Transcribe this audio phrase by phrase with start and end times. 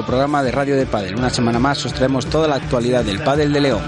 [0.00, 1.14] vuestro programa de Radio de Padel.
[1.16, 3.82] Una semana más os traemos toda la actualidad del Padel de León.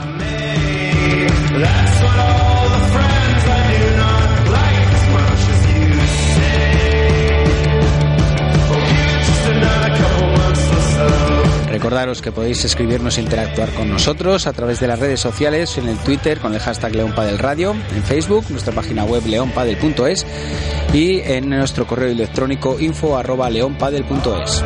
[11.70, 15.88] Recordaros que podéis escribirnos e interactuar con nosotros a través de las redes sociales, en
[15.88, 20.26] el Twitter con el hashtag León Radio, en Facebook, nuestra página web leonpadel.es
[20.92, 24.62] y en nuestro correo electrónico info arroba leonpadel.es.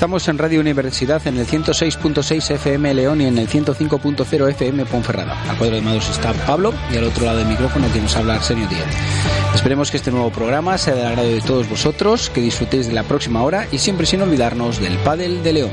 [0.00, 5.38] Estamos en Radio Universidad en el 106.6 FM León y en el 105.0 FM Ponferrada.
[5.42, 8.36] Al cuadro de manos está Pablo y al otro lado del micrófono quien nos habla
[8.36, 8.86] Arsenio Díaz.
[9.54, 13.02] Esperemos que este nuevo programa sea del agrado de todos vosotros, que disfrutéis de la
[13.02, 15.70] próxima hora y siempre sin olvidarnos del Padel de León.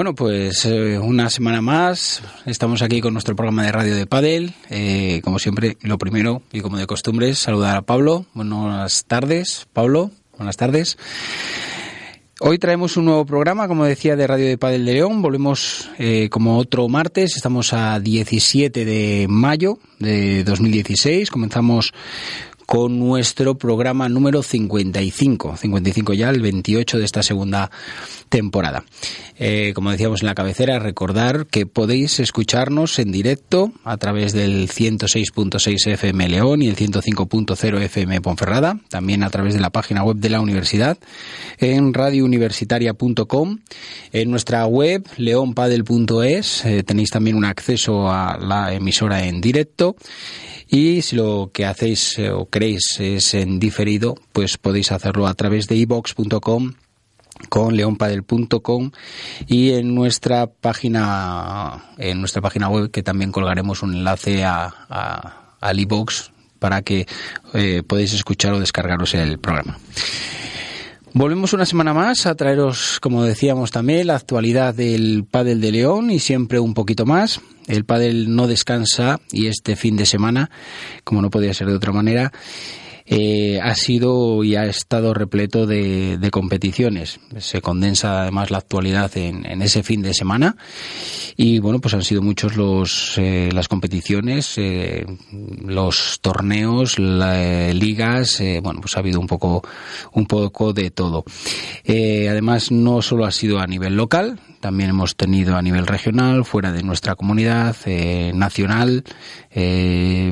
[0.00, 2.22] Bueno, pues eh, una semana más.
[2.46, 4.54] Estamos aquí con nuestro programa de radio de Padel.
[4.70, 8.24] Eh, como siempre, lo primero y como de costumbre saludar a Pablo.
[8.32, 10.10] Buenas tardes, Pablo.
[10.38, 10.96] Buenas tardes.
[12.40, 15.20] Hoy traemos un nuevo programa, como decía, de Radio de Padel de León.
[15.20, 17.36] Volvemos eh, como otro martes.
[17.36, 21.30] Estamos a 17 de mayo de 2016.
[21.30, 21.92] Comenzamos
[22.70, 25.56] con nuestro programa número 55.
[25.56, 27.68] 55 ya, el 28 de esta segunda
[28.28, 28.84] temporada.
[29.40, 34.68] Eh, como decíamos en la cabecera, recordar que podéis escucharnos en directo a través del
[34.68, 40.18] 106.6 FM León y el 105.0 FM Ponferrada, también a través de la página web
[40.18, 40.96] de la universidad,
[41.58, 43.58] en radiouniversitaria.com,
[44.12, 49.96] en nuestra web leonpadel.es, eh, tenéis también un acceso a la emisora en directo
[50.70, 55.32] y si lo que hacéis eh, o queréis es en diferido, pues podéis hacerlo a
[55.32, 56.74] través de ibox.com
[57.48, 58.90] con leonpadel.com
[59.46, 65.56] y en nuestra página en nuestra página web que también colgaremos un enlace a, a
[65.58, 67.06] al iBox para que
[67.54, 69.78] eh, podáis escuchar o descargaros el programa.
[71.12, 76.12] Volvemos una semana más a traeros, como decíamos también, la actualidad del pádel de León
[76.12, 77.40] y siempre un poquito más.
[77.66, 80.50] El pádel no descansa y este fin de semana,
[81.02, 82.32] como no podía ser de otra manera,
[83.12, 87.18] eh, ha sido y ha estado repleto de, competiciones.
[87.38, 90.56] Se condensa además la actualidad en, ese fin de semana
[91.36, 95.04] y bueno, pues han sido muchos los eh, las competiciones, eh,
[95.66, 99.62] los torneos, las ligas, bueno, pues ha habido un poco
[100.12, 101.24] un poco de todo.
[101.86, 106.72] Además, no solo ha sido a nivel local, también hemos tenido a nivel regional, fuera
[106.72, 107.76] de nuestra comunidad,
[108.34, 109.04] nacional,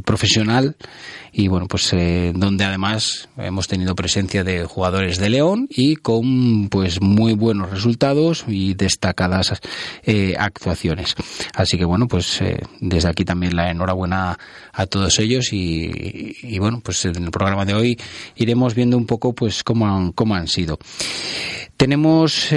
[0.05, 0.77] profesional
[1.39, 6.69] y bueno, pues eh, donde además hemos tenido presencia de jugadores de León y con
[6.69, 9.53] pues muy buenos resultados y destacadas
[10.03, 11.15] eh, actuaciones.
[11.55, 14.37] Así que bueno, pues eh, desde aquí también la enhorabuena
[14.73, 18.01] a todos ellos y, y, bueno, pues en el programa de hoy
[18.37, 20.79] iremos viendo un poco pues cómo han, cómo han sido.
[21.77, 22.49] Tenemos,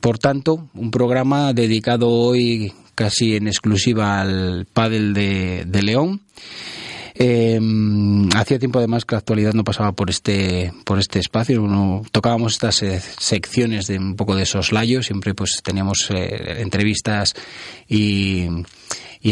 [0.00, 6.20] por tanto, un programa dedicado hoy casi en exclusiva al pádel de, de León.
[7.16, 7.60] Eh,
[8.34, 11.62] hacía tiempo además que la actualidad no pasaba por este por este espacio.
[11.62, 17.34] Uno, tocábamos estas eh, secciones de un poco de soslayo, siempre pues teníamos eh, entrevistas
[17.88, 18.48] y,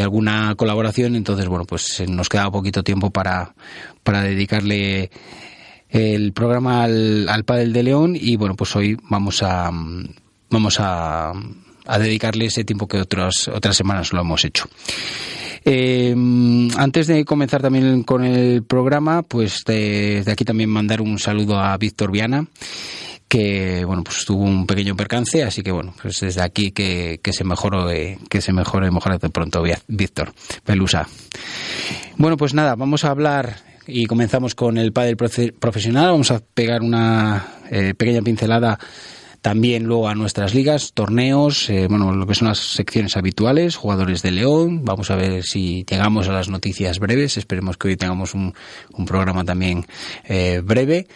[0.01, 1.17] alguna colaboración.
[1.17, 3.55] Entonces, bueno, pues eh, nos quedaba poquito tiempo para,
[4.05, 5.11] para dedicarle
[5.93, 9.71] el programa al, al Padel de León y bueno, pues hoy vamos a
[10.51, 11.33] vamos a,
[11.87, 14.65] a dedicarle ese tiempo que otras otras semanas lo hemos hecho.
[15.65, 16.15] Eh,
[16.77, 21.77] antes de comenzar también con el programa, pues desde aquí también mandar un saludo a
[21.77, 22.47] Víctor Viana
[23.29, 27.33] que bueno pues tuvo un pequeño percance así que bueno pues desde aquí que, que
[27.33, 30.35] se mejore que se mejore mejor de pronto Víctor
[30.67, 31.09] Pelusa
[32.19, 36.11] bueno pues nada vamos a hablar y comenzamos con el padre profesional.
[36.11, 38.79] Vamos a pegar una eh, pequeña pincelada
[39.43, 44.23] también luego a nuestras ligas, torneos, eh, bueno, lo que son las secciones habituales, jugadores
[44.23, 44.85] de León.
[44.85, 47.37] Vamos a ver si llegamos a las noticias breves.
[47.37, 48.55] Esperemos que hoy tengamos un,
[48.93, 49.85] un programa también
[50.25, 51.09] eh, breve.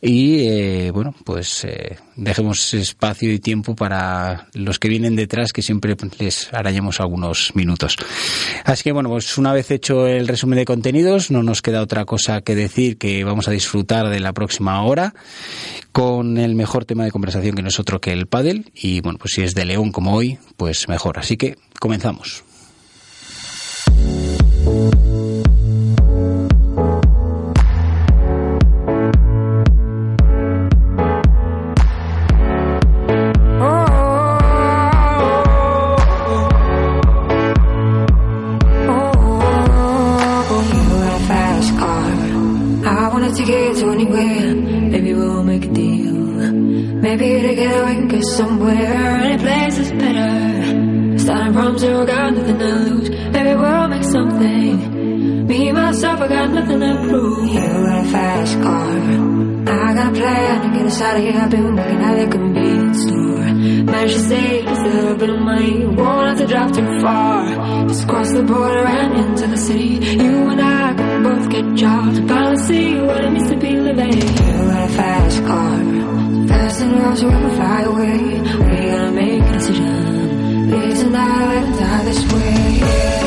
[0.00, 5.62] Y eh, bueno, pues eh, dejemos espacio y tiempo para los que vienen detrás, que
[5.62, 7.96] siempre les arañemos algunos minutos.
[8.64, 12.04] Así que bueno, pues una vez hecho el resumen de contenidos, no nos queda otra
[12.04, 15.14] cosa que decir que vamos a disfrutar de la próxima hora
[15.90, 19.42] con el mejor tema de conversación que nosotros que el pádel y bueno, pues si
[19.42, 21.18] es de León como hoy, pues mejor.
[21.18, 22.44] Así que comenzamos.
[56.28, 57.48] Got nothing to prove.
[57.48, 58.98] You got a fast car.
[59.68, 61.32] I got a plan to get us out of here.
[61.32, 63.38] I've been working at the convenience store.
[63.92, 65.86] Managed to save just a little bit of money.
[65.86, 67.88] Won't have to drive too far.
[67.88, 69.94] Just cross the border and into the city.
[70.22, 72.18] You and I can both get jobs.
[72.18, 74.12] Finally see what it means to be living.
[74.12, 75.78] You got a fast car.
[76.48, 78.40] Fast enough so we can fly away.
[78.40, 80.70] We gotta make a decision.
[80.70, 83.17] Live tonight, die this way.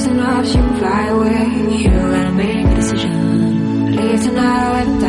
[0.00, 0.76] just an option.
[0.78, 3.96] Fly away, you gotta make a decision.
[3.96, 4.99] Leave tonight.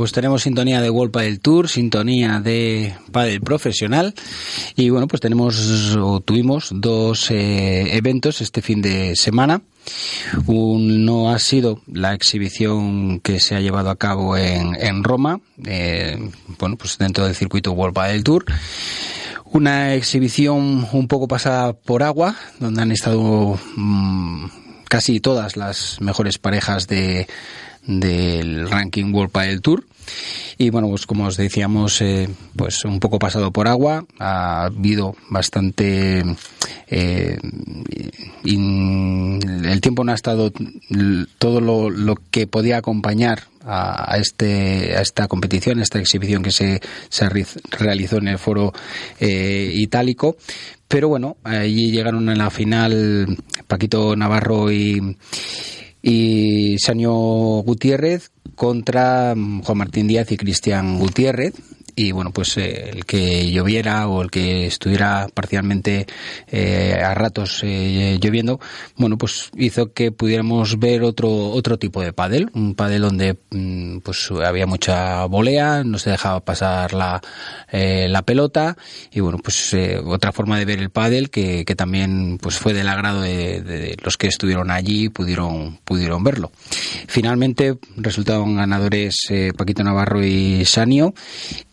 [0.00, 4.14] Pues tenemos sintonía de World Padel Tour, sintonía de Padel Profesional
[4.74, 9.60] y bueno, pues tenemos o tuvimos dos eh, eventos este fin de semana.
[10.46, 16.30] Uno ha sido la exhibición que se ha llevado a cabo en, en Roma, eh,
[16.58, 18.46] bueno, pues dentro del circuito World Padel Tour.
[19.52, 24.46] Una exhibición un poco pasada por agua, donde han estado mm,
[24.88, 27.28] casi todas las mejores parejas de
[27.82, 29.84] del ranking World Padel Tour
[30.58, 35.16] Y bueno, pues como os decíamos, eh, pues un poco pasado por agua, ha habido
[35.30, 36.22] bastante...
[36.86, 37.38] Eh,
[38.44, 40.52] el tiempo no ha estado
[41.38, 46.80] todo lo, que podía acompañar a, este a esta competición, a esta exhibición que se,
[47.08, 47.28] se
[47.70, 48.72] realizó en el foro
[49.18, 50.36] eh, itálico,
[50.88, 53.36] pero bueno, allí llegaron en la final
[53.68, 55.16] Paquito Navarro y,
[56.02, 61.54] y Sanio Gutiérrez contra Juan Martín Díaz y Cristian Gutiérrez
[61.96, 66.06] y bueno pues eh, el que lloviera o el que estuviera parcialmente
[66.48, 68.60] eh, a ratos eh, lloviendo
[68.96, 73.98] bueno pues hizo que pudiéramos ver otro otro tipo de pádel un pádel donde mm,
[73.98, 77.20] pues había mucha volea no se dejaba pasar la,
[77.72, 78.76] la pelota
[79.12, 82.88] y bueno pues otra forma de ver el pádel que, que también pues fue del
[82.88, 86.52] agrado de, de, los que estuvieron allí pudieron pudieron verlo.
[87.06, 91.14] Finalmente resultaron ganadores Paquito Navarro y Sanio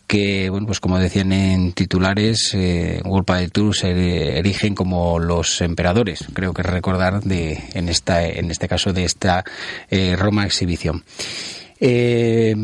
[0.07, 5.61] que, bueno, pues como decían en titulares, eh, World del Tour se erigen como los
[5.61, 9.43] emperadores, creo que recordar de, en esta, en este caso de esta
[9.89, 11.03] eh, Roma exhibición.
[11.79, 12.55] Eh,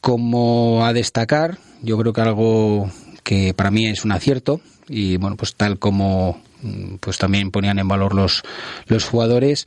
[0.00, 2.90] como a destacar, yo creo que algo
[3.24, 6.40] que para mí es un acierto y bueno, pues tal como
[7.00, 8.42] pues también ponían en valor los,
[8.86, 9.66] los jugadores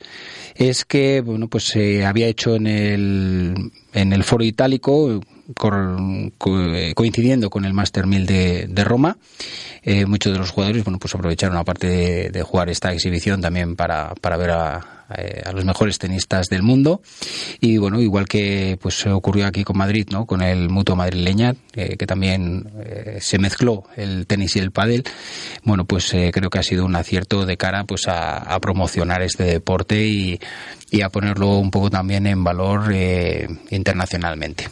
[0.54, 5.20] es que bueno pues se había hecho en el en el foro itálico
[6.94, 9.16] coincidiendo con el Master 1000 de, Roma.
[9.82, 14.14] Eh, muchos de los jugadores, bueno, pues aprovecharon aparte de, jugar esta exhibición también para,
[14.20, 17.00] para ver a, a, los mejores tenistas del mundo.
[17.60, 20.26] Y bueno, igual que pues ocurrió aquí con Madrid, ¿no?
[20.26, 22.68] Con el Mutuo Madrileña, eh, que también
[23.20, 25.04] se mezcló el tenis y el pádel.
[25.62, 29.44] Bueno, pues creo que ha sido un acierto de cara pues a, a promocionar este
[29.44, 30.40] deporte y,
[30.90, 32.92] y, a ponerlo un poco también en valor
[33.70, 34.68] internacionalmente.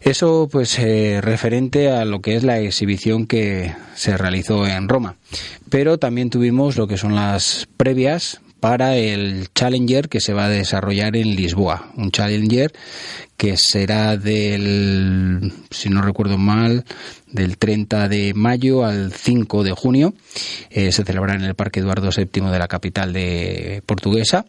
[0.00, 5.16] Eso, pues, eh, referente a lo que es la exhibición que se realizó en Roma.
[5.68, 10.48] Pero también tuvimos lo que son las previas para el Challenger que se va a
[10.48, 11.90] desarrollar en Lisboa.
[11.96, 12.72] Un Challenger
[13.36, 16.84] que será del, si no recuerdo mal,
[17.26, 20.14] del 30 de mayo al 5 de junio.
[20.70, 24.46] Eh, se celebrará en el Parque Eduardo VII de la capital de portuguesa.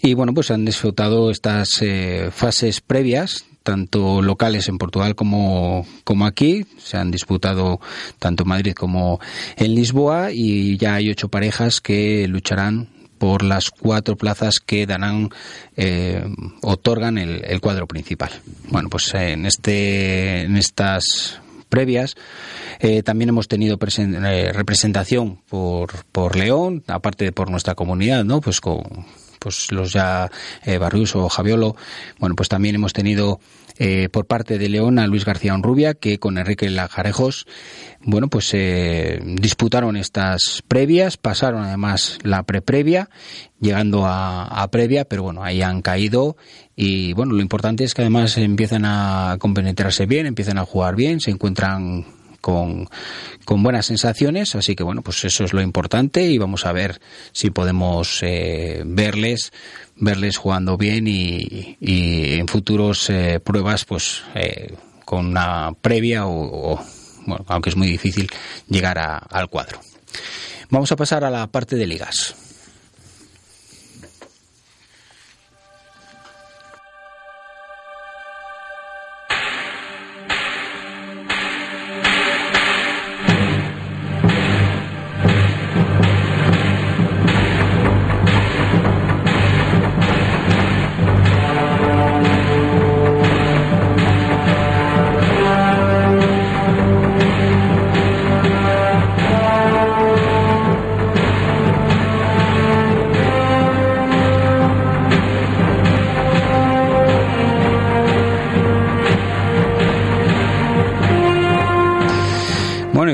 [0.00, 6.24] Y bueno, pues han disfrutado estas eh, fases previas tanto locales en Portugal como, como
[6.24, 6.64] aquí.
[6.78, 7.80] Se han disputado
[8.18, 9.20] tanto en Madrid como
[9.58, 15.28] en Lisboa y ya hay ocho parejas que lucharán por las cuatro plazas que darán,
[15.76, 16.24] eh,
[16.62, 18.30] otorgan el, cuadro principal.
[18.70, 22.14] Bueno, pues en, este, en estas previas.
[22.80, 28.40] Eh, también hemos tenido eh, representación por, por León, aparte de por nuestra comunidad, ¿no?
[28.40, 29.04] Pues con
[29.38, 30.30] pues los ya
[30.64, 31.76] eh, o Javiolo.
[32.18, 33.40] Bueno, pues también hemos tenido
[33.78, 37.46] eh, por parte de León a Luis García Onrubia, que con Enrique Lajarejos,
[38.02, 43.08] bueno, pues eh, disputaron estas previas, pasaron además la preprevia,
[43.60, 46.36] llegando a, a, previa, pero bueno, ahí han caído.
[46.74, 51.20] Y bueno, lo importante es que además empiezan a compenetrarse bien, empiezan a jugar bien,
[51.20, 52.88] se encuentran con,
[53.44, 57.00] con, buenas sensaciones, así que bueno, pues eso es lo importante y vamos a ver
[57.32, 59.52] si podemos eh, verles
[59.96, 66.80] verles jugando bien y, y en futuros eh, pruebas pues eh, con una previa o,
[67.26, 68.28] bueno, aunque es muy difícil
[68.68, 69.80] llegar a, al cuadro.
[70.70, 72.36] Vamos a pasar a la parte de ligas.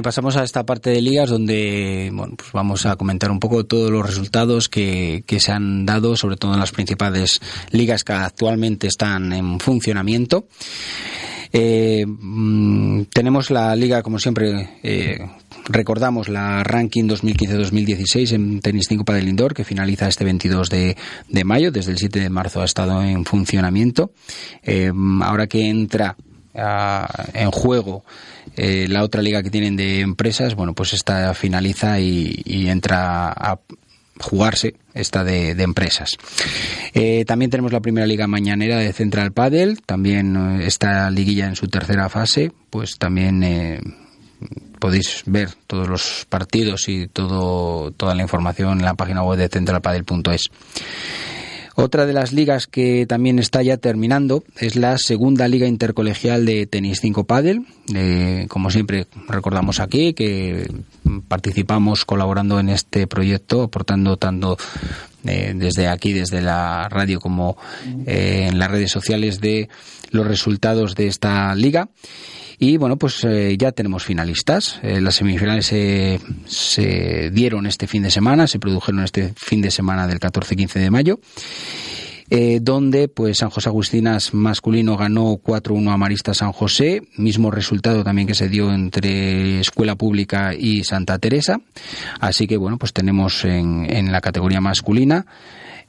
[0.04, 3.90] Pasamos a esta parte de ligas donde bueno, pues vamos a comentar un poco todos
[3.90, 9.32] los resultados que, se han dado, sobre todo en las principales ligas que actualmente están
[9.32, 10.46] en funcionamiento.
[11.52, 15.18] Eh, mm, tenemos la liga, como siempre, eh,
[15.68, 20.96] recordamos la ranking 2015-2016 en tenis 5 para el indoor que finaliza este 22 de,
[21.28, 21.72] de, mayo.
[21.72, 24.12] Desde el 7 de marzo ha estado en funcionamiento.
[24.62, 24.92] Eh,
[25.22, 26.16] ahora que entra
[26.54, 28.04] en juego
[28.56, 33.58] eh, la otra liga que tienen de empresas, bueno, pues esta finaliza y, entra a,
[34.20, 36.10] jugarse esta de, empresas.
[36.92, 41.56] Eh, también tenemos la primera liga mañanera de Central Padel, también eh, esta liguilla en
[41.56, 43.80] su tercera fase, pues también eh,
[44.78, 49.48] podéis ver todos los partidos y todo, toda la información en la página web de
[49.48, 50.50] centralpadel.es.
[51.76, 56.66] Otra de las ligas que también está ya terminando es la segunda liga intercolegial de
[56.66, 57.66] tenis 5 Padel.
[58.48, 60.70] como siempre recordamos aquí que
[61.26, 64.56] participamos colaborando en este proyecto, aportando tanto
[65.26, 67.56] eh, desde aquí, desde la radio como
[68.06, 69.68] eh, en las redes sociales de
[70.10, 71.88] los resultados de esta liga.
[72.58, 74.78] Y bueno, pues eh, ya tenemos finalistas.
[74.82, 79.70] Eh, las semifinales se, se dieron este fin de semana, se produjeron este fin de
[79.70, 81.20] semana del 14-15 de mayo.
[82.30, 88.02] Eh, donde pues San José Agustinas masculino ganó 4-1 a Marista San José, mismo resultado
[88.02, 91.60] también que se dio entre Escuela Pública y Santa Teresa.
[92.20, 95.26] Así que bueno, pues tenemos en, en la categoría masculina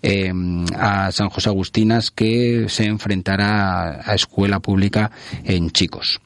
[0.01, 0.31] eh,
[0.77, 5.11] a San José Agustinas que se enfrentará a Escuela Pública
[5.43, 6.21] en chicos.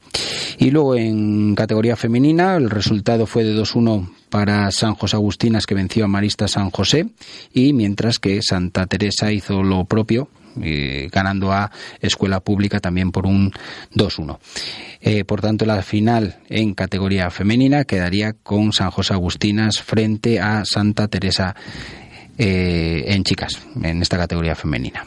[0.58, 5.74] Y luego en categoría femenina el resultado fue de 2-1 para San José Agustinas que
[5.74, 7.08] venció a Marista San José
[7.52, 10.28] y mientras que Santa Teresa hizo lo propio
[10.60, 13.52] eh, ganando a Escuela Pública también por un
[13.94, 14.38] 2-1.
[15.00, 20.64] Eh, por tanto, la final en categoría femenina quedaría con San José Agustinas frente a
[20.64, 21.54] Santa Teresa
[22.42, 25.04] eh, en chicas, en esta categoría femenina.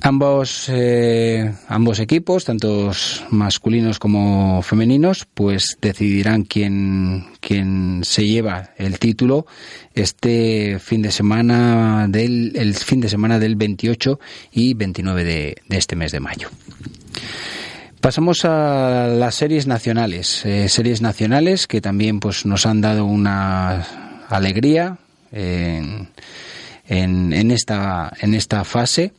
[0.00, 2.90] Ambos, eh, ambos equipos, tanto
[3.30, 9.46] masculinos como femeninos, pues decidirán quién, quién se lleva el título
[9.94, 14.18] este fin de semana del, el fin de semana del 28
[14.52, 16.48] y 29 de, este mes de mayo.
[18.00, 23.84] Pasamos a las series nacionales, eh, series nacionales que también pues nos han dado una
[24.30, 24.98] alegría,
[25.32, 26.08] en,
[26.86, 29.12] en, esta, en esta fase.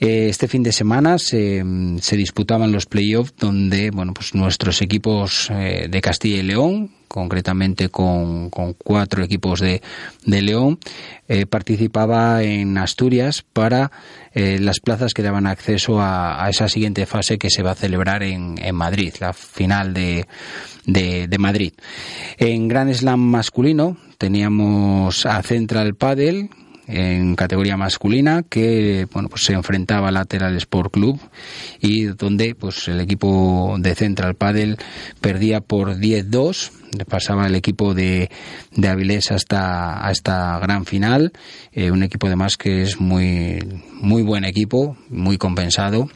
[0.00, 1.64] Eh, este fin de semana se,
[2.00, 7.88] se disputaban los playoffs donde bueno pues nuestros equipos eh, de Castilla y León concretamente
[7.88, 9.80] con, cuatro equipos de,
[10.24, 10.78] León
[11.26, 13.90] eh, participaba en Asturias para
[14.34, 18.54] las plazas que daban acceso a, esa siguiente fase que se va a celebrar en,
[18.62, 20.28] en Madrid la final de,
[20.86, 21.72] de, de Madrid.
[22.36, 26.50] En Gran Slam masculino teníamos a Central Padel
[26.88, 31.20] en categoría masculina que bueno pues se enfrentaba Lateral Sport Club
[31.80, 34.78] y donde pues el equipo de Central Padel
[35.20, 36.72] perdía por 10-2
[37.04, 38.30] pasaba el equipo de,
[38.74, 41.32] de Avilés hasta a esta gran final.
[41.72, 43.58] Eh, un equipo además que es muy
[43.92, 46.08] muy buen equipo muy compensado.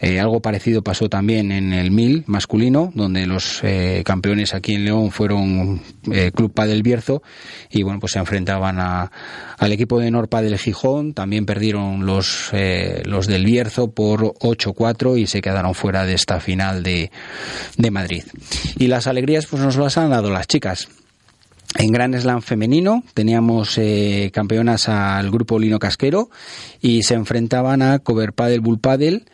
[0.00, 4.84] Eh, algo parecido pasó también en el 1000 masculino donde los eh, campeones aquí en
[4.84, 5.80] León fueron
[6.34, 7.22] Club Padel Bierzo
[7.70, 9.10] y bueno pues se enfrentaban a,
[9.58, 11.14] al equipo de Norpa del Gijón.
[11.14, 16.40] También perdieron los, eh, los del Bierzo por 8-4 y se quedaron fuera de esta
[16.40, 17.10] final de,
[17.76, 18.24] de Madrid.
[18.78, 20.88] Y las alegrías pues nos las han dado las chicas.
[21.76, 26.30] En Gran Slam femenino teníamos eh, campeonas al grupo Lino Casquero
[26.80, 29.24] y se enfrentaban a Cover Padel Bull Padel.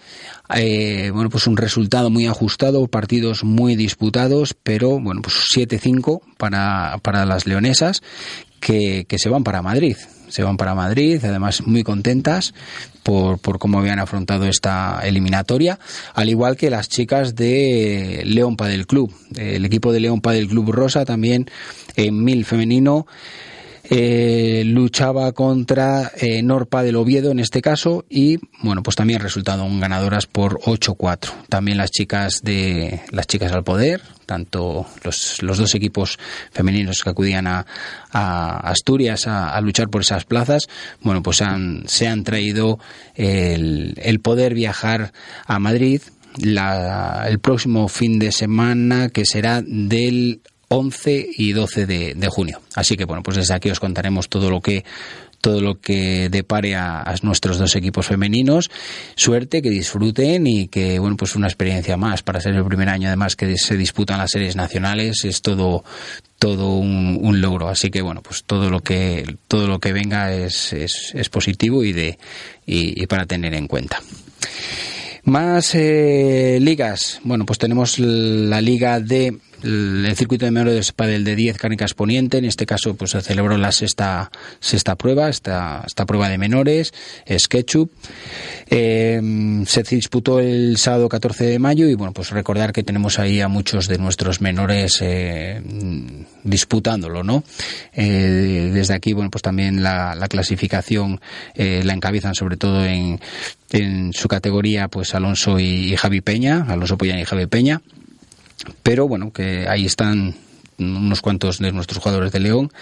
[0.57, 6.96] Eh, bueno, pues un resultado muy ajustado, partidos muy disputados, pero bueno, pues 7-5 para,
[7.03, 8.00] para las leonesas
[8.59, 9.96] que, que se van para Madrid
[10.30, 12.54] se van para Madrid, además muy contentas
[13.02, 15.78] por, por cómo habían afrontado esta eliminatoria,
[16.14, 19.12] al igual que las chicas de León Padel Club.
[19.36, 21.50] El equipo de León Padel Club Rosa también
[21.96, 23.06] en mil femenino
[23.92, 29.81] eh, luchaba contra eh, Norpa del Oviedo en este caso y bueno pues también resultaron
[29.81, 35.74] ganadoras por 8-4 también las chicas de las chicas al poder tanto los, los dos
[35.74, 36.20] equipos
[36.53, 37.66] femeninos que acudían a,
[38.12, 40.68] Asturias a, luchar por esas plazas
[41.00, 42.79] bueno pues han, se han traído
[43.16, 45.12] el, el poder viajar
[45.46, 46.00] a Madrid
[46.37, 52.61] la, el próximo fin de semana que será del 11 y 12 de, junio.
[52.76, 54.85] Así que bueno, pues desde aquí os contaremos todo lo que
[55.40, 58.70] todo lo que depare a, nuestros dos equipos femeninos.
[59.16, 63.09] Suerte, que disfruten y que, bueno, pues una experiencia más para ser el primer año
[63.09, 65.24] además que se disputan las series nacionales.
[65.24, 65.83] Es todo,
[66.38, 67.68] todo un, logro.
[67.68, 71.94] Así que, bueno, pues todo lo que, todo lo que venga es, es, positivo y
[71.94, 72.18] de,
[72.66, 73.98] y, y para tener en cuenta.
[75.24, 77.18] Más eh, ligas.
[77.24, 81.94] Bueno, pues tenemos la liga de el, circuito de menores de Padel de 10 Cánicas
[81.94, 86.38] Poniente, en este caso pues se celebró la sexta, sexta prueba, esta, esta prueba de
[86.38, 86.92] menores,
[87.28, 87.90] SketchUp.
[88.68, 89.20] Eh,
[89.66, 93.48] se disputó el sábado 14 de mayo y bueno, pues recordar que tenemos ahí a
[93.48, 95.60] muchos de nuestros menores eh,
[96.44, 97.44] disputándolo, ¿no?
[97.92, 101.20] Eh, desde aquí, bueno, pues también la, clasificación
[101.56, 103.20] la encabezan sobre todo en,
[103.70, 107.80] en su categoría pues Alonso y, y Javi Peña, Alonso Pollán y Javi Peña
[108.82, 110.34] pero bueno, que ahí están
[110.80, 112.72] unos cuantos de nuestros jugadores de León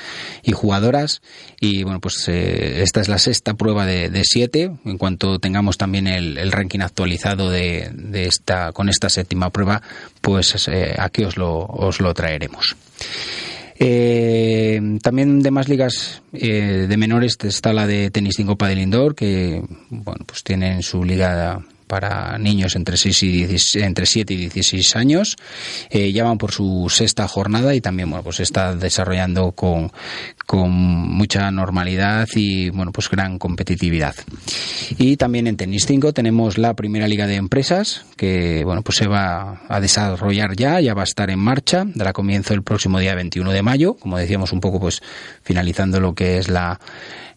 [0.42, 1.20] y jugadoras.
[1.60, 4.70] Y bueno pues eh, esta es la sexta prueba de, siete.
[4.84, 9.82] En cuanto tengamos también el, ranking actualizado de, esta con esta séptima prueba
[10.20, 12.76] pues eh, aquí os lo, os lo traeremos.
[13.80, 19.62] Eh, también de más ligas de menores está la de tenis 5 del indoor que
[19.88, 23.46] bueno pues tienen su liga para niños entre, 6 y
[23.80, 25.36] entre 7 y 16 años.
[25.90, 29.90] Eh, ya van por su sexta jornada y también bueno, pues está desarrollando con,
[30.46, 34.14] con mucha normalidad y bueno, pues gran competitividad.
[34.98, 39.06] Y también en Tenis 5 tenemos la primera liga de empresas que bueno, pues se
[39.06, 43.14] va a desarrollar ya, ya va a estar en marcha, dará comienzo el próximo día
[43.14, 45.00] 21 de mayo, como decíamos un poco pues
[45.42, 46.78] finalizando lo que es la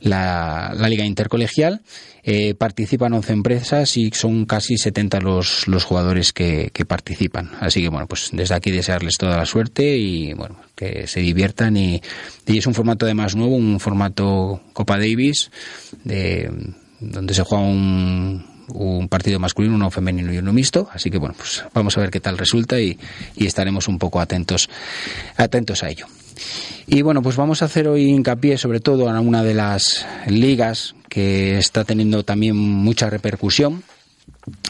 [0.02, 1.82] la, liga intercolegial.
[2.24, 7.50] Eh, participan 11 empresas y son casi 70 los, los jugadores que, que, participan.
[7.60, 11.78] Así que bueno, pues desde aquí desearles toda la suerte y bueno, que se diviertan
[11.78, 12.02] y,
[12.46, 15.50] y es un formato además nuevo, un formato Copa Davis
[16.04, 16.52] de,
[17.00, 20.90] donde se juega un, un partido masculino, uno femenino y uno mixto.
[20.94, 23.00] Así que bueno, pues vamos a ver qué tal resulta y,
[23.36, 24.70] y estaremos un poco atentos,
[25.38, 26.06] atentos a ello.
[26.88, 30.96] Y bueno, pues vamos a hacer hoy hincapié sobre todo en una de las ligas
[31.10, 33.84] que está teniendo también mucha repercusión,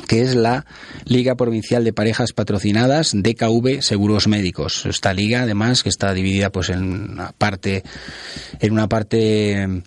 [0.07, 0.65] que es la
[1.05, 4.85] Liga Provincial de Parejas Patrocinadas DKV Seguros Médicos.
[4.85, 7.83] Esta liga, además, que está dividida pues en una parte,
[8.59, 9.83] en una parte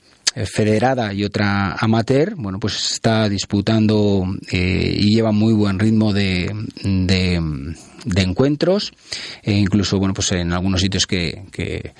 [0.46, 6.50] federada y otra amateur, bueno, pues está disputando eh, y lleva muy buen ritmo de,
[6.82, 7.40] de
[8.04, 8.92] de encuentros,
[9.42, 11.94] e incluso bueno pues en algunos sitios que, que,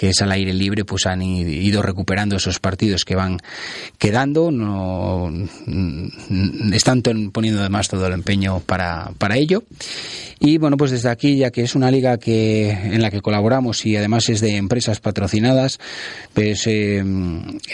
[0.00, 3.38] es al aire libre, pues han ido recuperando esos partidos que van
[3.98, 5.32] quedando, no
[6.72, 9.62] están poniendo además todo el empeño para, para ello.
[10.40, 13.86] Y bueno, pues desde aquí, ya que es una liga que en la que colaboramos
[13.86, 15.78] y además es de empresas patrocinadas,
[16.32, 17.02] pues eh,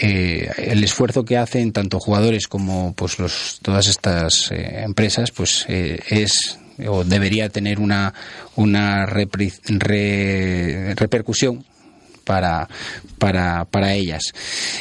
[0.01, 5.65] eh, el esfuerzo que hacen tanto jugadores como pues los todas estas eh, empresas, pues
[5.67, 6.57] es
[6.87, 8.13] o debería tener una,
[8.55, 11.65] una repercusión
[12.31, 12.69] para,
[13.17, 14.31] para, para ellas.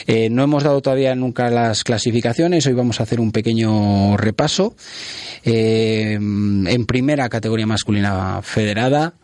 [0.06, 4.76] Eh, no hemos dado todavía nunca las clasificaciones, hoy vamos a hacer un pequeño repaso.
[5.42, 9.14] Eh, en primera categoría masculina federada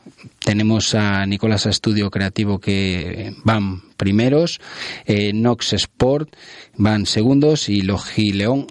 [0.40, 4.60] tenemos a Nicolás Estudio Creativo que van primeros,
[5.04, 6.34] eh, Nox Sport
[6.76, 8.66] van segundos y Logi León,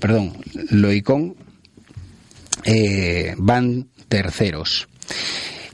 [0.00, 0.38] perdón,
[0.70, 1.36] Loicón
[2.64, 4.88] eh, van terceros.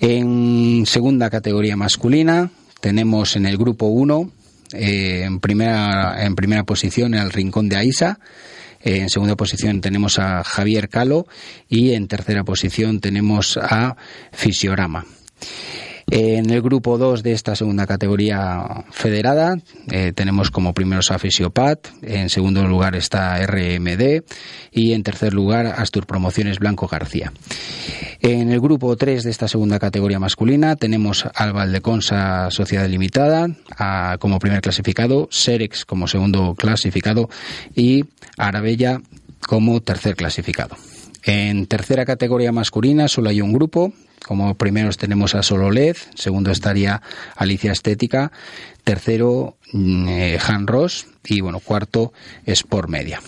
[0.01, 2.51] En segunda categoría masculina
[2.83, 4.31] tenemos en el grupo 1
[4.75, 8.19] eh, en, primera, en primera posición el Rincón de Aisa.
[8.81, 11.27] en segunda posición tenemos a Javier Calo
[11.69, 13.97] y en tercera posición tenemos a
[14.33, 15.07] Fisiorama.
[16.15, 19.57] En el grupo 2 de esta segunda categoría federada
[19.91, 24.23] eh, tenemos como primeros a Fisiopat, en segundo lugar está RMD
[24.73, 27.33] y en tercer lugar Astur Promociones Blanco García.
[28.21, 33.49] En el grupo 3 de esta segunda categoría masculina tenemos al Valdeconsa Sociedad Limitada
[34.19, 37.31] como primer clasificado, Serex como segundo clasificado
[37.75, 38.05] y
[38.37, 39.01] Arabella
[39.49, 40.77] como tercer clasificado.
[41.25, 43.93] En tercera categoría masculina solo hay un grupo,
[44.27, 47.01] como primeros tenemos a Solo LED, segundo estaría
[47.37, 48.33] Alicia Estética,
[48.85, 52.13] tercero mm, eh, Han Ross y bueno, cuarto
[52.45, 53.21] Sport Media.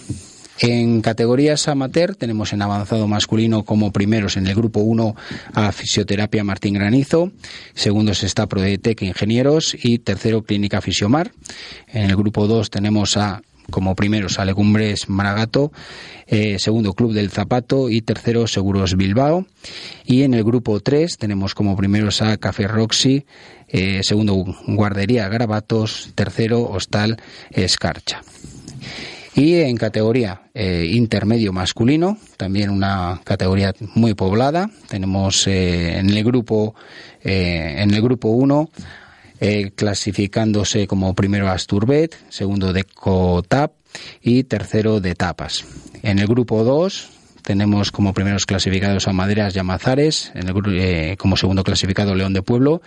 [0.61, 5.17] En categorías amateur tenemos en avanzado masculino como primeros en el grupo 1
[5.53, 7.33] a Fisioterapia Martín Granizo,
[7.75, 11.33] segundos está Prodetec Ingenieros y tercero Clínica Fisiomar.
[11.89, 15.73] En el grupo 2 tenemos a como primeros a Legumbres Maragato,
[16.27, 19.47] eh, segundo Club del Zapato y tercero Seguros Bilbao.
[20.05, 23.27] Y en el grupo 3 tenemos como primeros a Café Roxy,
[23.69, 27.17] eh, segundo Guardería Garabatos, tercero Hostal
[27.51, 28.23] Escarcha.
[29.37, 36.75] Y en categoría eh, intermedio masculino, también una categoría muy poblada, tenemos en el grupo
[37.21, 38.69] en el grupo 1
[39.41, 43.73] eh, clasificándose como primero Asturbet, segundo de Cotap
[44.23, 45.65] y tercero de Tapas.
[46.03, 47.11] En el grupo 2
[47.45, 52.33] tenemos como primeros clasificados a Maderas y Amazares, en el, eh, como segundo clasificado León
[52.33, 52.81] de Pueblo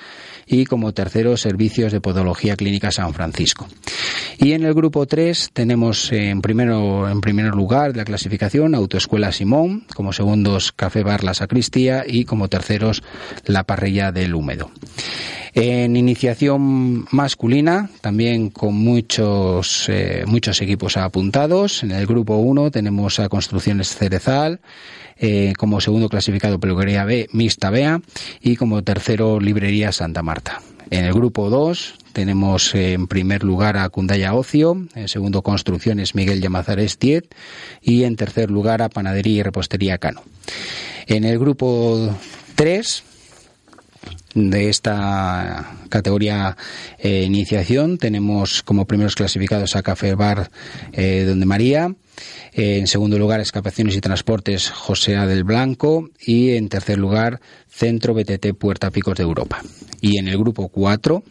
[0.48, 3.68] y como tercero Servicios de Podología Clínica San Francisco.
[4.40, 9.86] Y en el grupo 3 tenemos en, primero, en primer lugar la clasificación Autoescuela Simón,
[9.94, 13.04] como segundos Café Bar La Sacristía y como terceros
[13.46, 14.72] La Parrilla del Húmedo.
[15.54, 21.82] En iniciación masculina, también con muchos, eh, muchos equipos apuntados.
[21.82, 24.60] En el grupo 1 tenemos a Construcciones Cerezal,
[25.18, 28.02] eh, como segundo clasificado Peluquería B, Mixta Bea,
[28.40, 30.62] y como tercero Librería Santa Marta.
[30.90, 36.42] En el grupo 2 tenemos en primer lugar a Cundaya Ocio, en segundo Construcciones Miguel
[36.42, 37.34] Llamazares Tiet
[37.82, 40.22] y en tercer lugar a Panadería y Repostería Cano.
[41.08, 42.16] En el grupo
[42.56, 43.04] 3
[44.38, 46.56] de esta categoría
[47.00, 47.98] eh, iniciación.
[47.98, 50.50] Tenemos como primeros clasificados a Café Bar
[50.94, 51.96] eh, Donde María,
[52.54, 55.26] en segundo lugar Escapaciones y Transportes José A.
[55.26, 59.62] del Blanco y en tercer lugar Centro BTT Puerta Picos de Europa.
[60.02, 61.24] Y en el grupo 4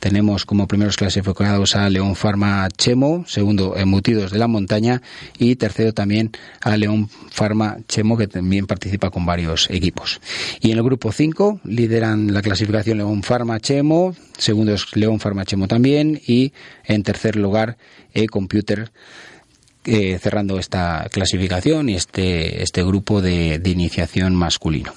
[0.00, 5.02] tenemos como primeros clasificados a León Farma Chemo, segundo Embutidos de la Montaña
[5.38, 10.20] y tercero también a León Farma Chemo que también participa con varios equipos.
[10.60, 15.44] Y en el grupo 5 lideran la clasificación León Farma Chemo, segundo es León Farma
[15.44, 16.52] Chemo también y
[16.84, 17.76] en tercer lugar
[18.14, 18.90] E-Computer
[19.84, 24.92] eh, cerrando esta clasificación y este, este grupo de iniciación masculino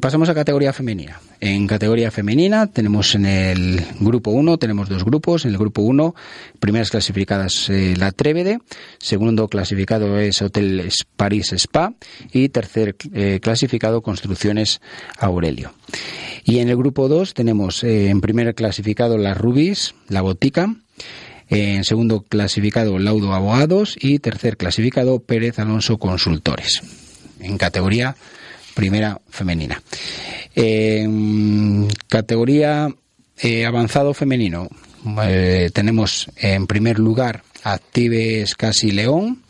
[0.00, 1.20] pasamos a categoría femenina.
[1.40, 5.44] En categoría femenina tenemos en el grupo 1, tenemos dos grupos.
[5.44, 6.14] En el grupo 1,
[6.58, 8.58] primeras clasificadas eh, la Trévede,
[8.98, 11.94] segundo clasificado es Hotel Paris Spa
[12.32, 14.80] y tercer eh, clasificado Construcciones
[15.18, 15.72] Aurelio.
[16.44, 20.74] Y en el grupo 2 tenemos en primer clasificado las Rubis, la Botica,
[21.48, 26.82] en segundo clasificado Laudo Abogados y tercer clasificado Pérez Alonso Consultores.
[27.40, 28.16] En categoría
[28.74, 29.82] primera femenina.
[30.54, 32.88] En categoría
[33.38, 34.68] eh, avanzado femenino
[35.22, 39.42] eh, tenemos en primer lugar Actives Casi León,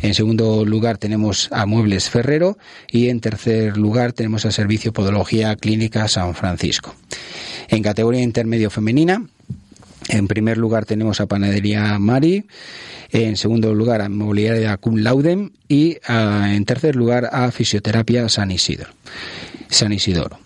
[0.00, 5.56] en segundo lugar tenemos a Muebles Ferrero y en tercer lugar tenemos a Servicio Podología
[5.56, 6.94] Clínica San Francisco.
[7.68, 9.26] En categoría intermedio femenina,
[10.08, 12.46] en primer lugar tenemos a Panadería Mari,
[13.10, 18.90] en segundo lugar a Mobiliaria Cum Laudem y en tercer lugar a Fisioterapia San Isidro.
[19.68, 20.38] San Isidoro.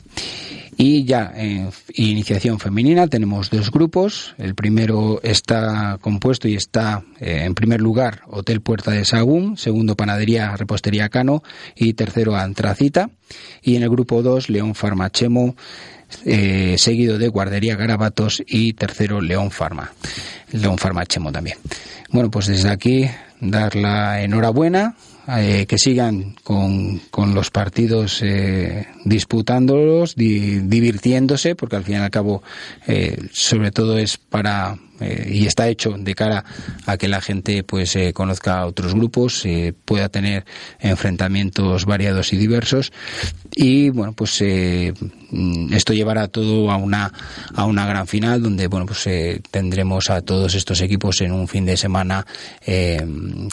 [0.82, 4.34] Y ya en iniciación femenina tenemos dos grupos.
[4.38, 9.94] El primero está compuesto y está eh, en primer lugar Hotel Puerta de Sagún, segundo
[9.94, 11.42] Panadería Repostería Cano
[11.76, 13.10] y tercero Antracita.
[13.60, 15.54] Y en el grupo 2 León Farmachemo,
[16.24, 19.92] eh, seguido de Guardería Garabatos y tercero León Farma.
[20.52, 21.58] León Farmachemo también.
[22.10, 23.08] Bueno, pues desde aquí
[23.40, 24.96] dar la enhorabuena,
[25.28, 32.10] eh, que sigan con, con los partidos eh, disputándolos, divirtiéndose, porque al fin y al
[32.10, 32.42] cabo,
[33.32, 36.44] sobre todo es para eh, y está hecho de cara
[36.86, 40.44] a que la gente pues eh, conozca a otros grupos, eh, pueda tener
[40.78, 42.92] enfrentamientos variados y diversos
[43.54, 47.12] y bueno pues mm, esto llevará todo a una
[47.54, 49.08] a una gran final donde bueno pues
[49.50, 52.26] tendremos a todos estos equipos en un fin de semana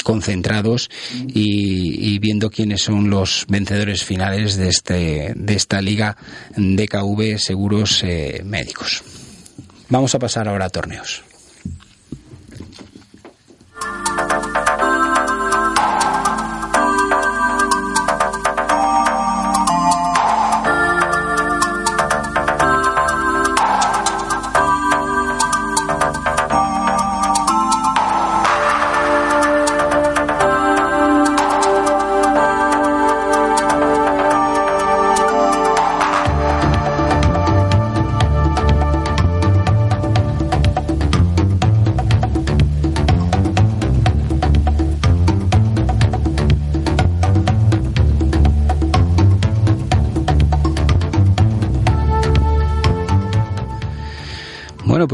[0.03, 0.89] concentrados
[1.27, 6.17] y, y, viendo quiénes son los vencedores finales de este de esta liga
[6.55, 8.03] DKV Seguros
[8.43, 9.03] Médicos.
[9.89, 11.26] Vamos a pasar ahora a torneos.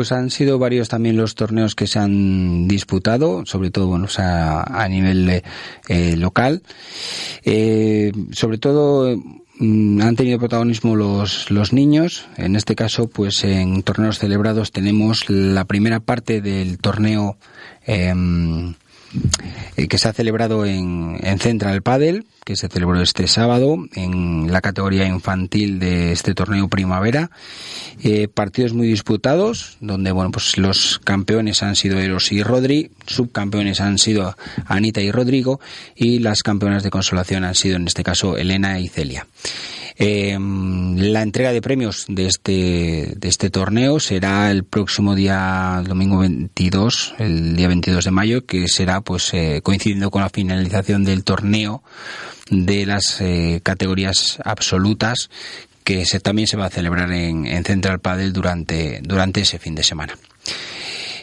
[0.03, 4.87] Pues han sido varios también los torneos que se han disputado, sobre todo bueno, a,
[4.89, 5.41] nivel
[5.87, 6.61] eh, local.
[7.45, 9.15] Eh, sobre todo
[9.59, 12.27] mm, han tenido protagonismo los, los niños.
[12.35, 17.37] En este caso, pues en torneos celebrados tenemos la primera parte del torneo
[17.85, 18.73] em,
[19.75, 24.51] eh, que se ha celebrado en, en Central Padel, que se celebró este sábado en
[24.51, 27.31] la categoría infantil de este torneo primavera.
[28.03, 33.81] Eh, partidos muy disputados, donde bueno pues los campeones han sido Eros y Rodri, subcampeones
[33.81, 35.59] han sido Anita y Rodrigo,
[35.95, 39.27] y las campeonas de consolación han sido en este caso Elena y Celia.
[39.97, 46.19] Eh, la entrega de premios de este, de este torneo será el próximo día domingo
[46.19, 51.23] 22, el día 22 de mayo, que será pues eh, coincidiendo con la finalización del
[51.23, 51.83] torneo
[52.49, 55.29] de las eh, categorías absolutas
[55.83, 59.75] que se, también se va a celebrar en, en Central Padel durante, durante ese fin
[59.75, 60.17] de semana.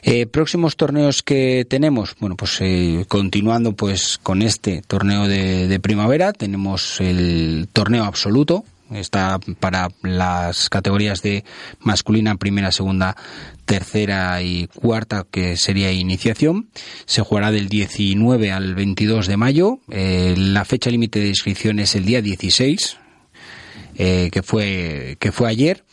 [0.03, 6.33] Eh, próximos torneos que tenemos, bueno, pues eh, continuando pues con este torneo de, primavera,
[6.33, 11.45] tenemos el torneo absoluto, está para las categorías de
[11.81, 13.17] masculina, primera, segunda,
[13.65, 16.71] tercera y cuarta, que sería iniciación.
[17.07, 19.79] Se jugará del 19 al 22 de mayo.
[19.91, 22.99] Eh, la fecha límite de inscripción es el día 16,
[23.97, 25.85] eh, que fue que fue ayer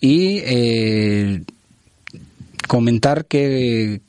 [0.00, 1.42] y eh,
[2.70, 4.00] comentar que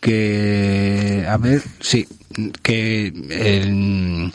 [0.00, 2.06] que a ver sí
[2.62, 4.32] que el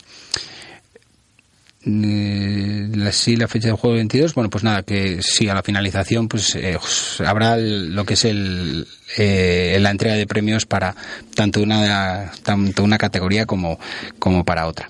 [1.85, 6.27] la, sí la fecha del juego 22 bueno pues nada que sí a la finalización
[6.27, 6.77] pues eh,
[7.25, 8.85] habrá lo que es el
[9.17, 10.93] eh, la entrega de premios para
[11.33, 13.79] tanto una tanto una categoría como
[14.19, 14.89] como para otra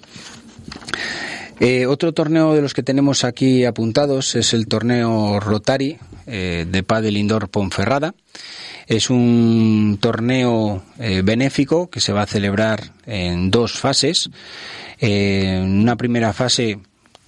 [1.63, 6.82] eh, otro torneo de los que tenemos aquí apuntados es el torneo Rotary eh, de
[6.82, 8.15] Padel Indoor Ponferrada.
[8.88, 14.32] Es un torneo eh, benéfico que se va a celebrar en dos fases.
[15.00, 16.80] En una primera fase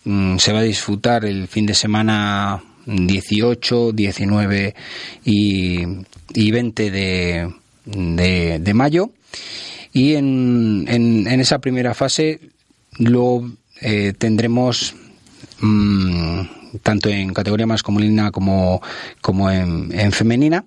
[0.03, 4.73] mm, se va a disfrutar el fin de semana 18, 19
[5.25, 5.83] y,
[6.33, 7.53] y 20 de,
[7.85, 9.11] de, de, mayo.
[9.93, 12.39] Y en, en, en esa primera fase
[12.97, 13.43] lo
[13.83, 14.95] eh, tendremos
[15.61, 18.81] mmm, tanto en categoría masculina como,
[19.21, 20.65] como en, en femenina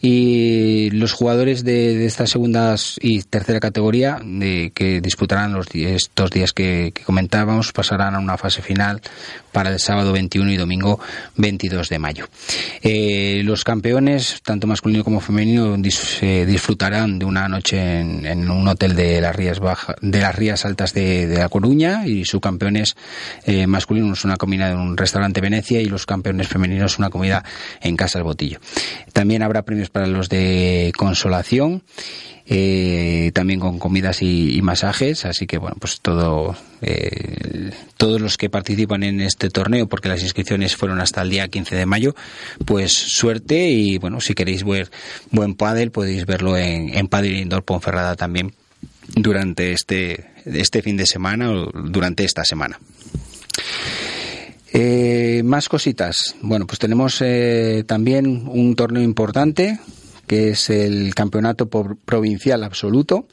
[0.00, 6.30] y los jugadores de, de estas segundas y tercera categoría de, que disputarán los estos
[6.30, 9.00] días que, comentábamos pasarán a una fase final
[9.52, 11.00] para el sábado 21 y domingo
[11.36, 12.28] 22 de mayo.
[12.82, 18.68] Eh, los campeones, tanto masculino como femenino, dis, eh, disfrutarán de una noche en, un
[18.68, 22.96] hotel de las Rías Baja, de las Rías Altas de, La Coruña y su campeones
[23.44, 27.44] eh, masculinos una comida en un restaurante Venecia y los campeones femeninos una comida
[27.80, 28.58] en Casa del Botillo.
[29.12, 31.82] También habrá premios para los de consolación,
[32.50, 38.48] eh, también con comidas y, masajes, así que bueno, pues todo, eh, todos los que
[38.48, 42.14] participan en este torneo, porque las inscripciones fueron hasta el día 15 de mayo,
[42.64, 44.90] pues suerte y bueno, si queréis ver
[45.30, 48.54] buen pádel podéis verlo en, en Indoor Ponferrada también
[49.14, 52.78] durante este, este fin de semana o durante esta semana.
[54.72, 56.36] Eh, más cositas.
[56.42, 59.78] Bueno, pues tenemos eh, también un torneo importante
[60.26, 63.26] que es el campeonato provincial absoluto.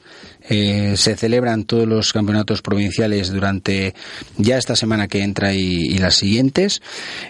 [0.48, 3.94] Eh, se celebran todos los campeonatos provinciales durante
[4.38, 6.80] ya esta semana que entra y, y las siguientes.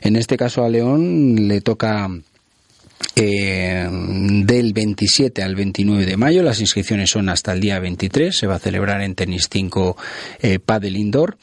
[0.02, 2.08] En este caso a León le toca
[3.14, 6.42] eh, del 27 al 29 de mayo.
[6.42, 8.36] Las inscripciones son hasta el día 23.
[8.36, 9.96] Se va a celebrar en Tenis 5
[10.40, 11.38] eh, Padel Indoor.